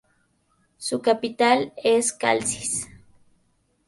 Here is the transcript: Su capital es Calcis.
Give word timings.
Su 0.79 0.99
capital 0.99 1.73
es 1.77 2.11
Calcis. 2.11 2.87